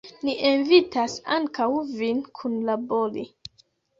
Ni 0.27 0.33
invitas 0.51 1.17
ankaŭ 1.35 1.67
vin 1.99 2.25
kunlabori! 2.39 3.29